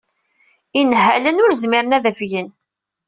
Inhalen 0.79 1.41
ur 1.43 1.51
zmiren 1.61 1.95
ad 1.97 2.05
afgen. 2.11 2.49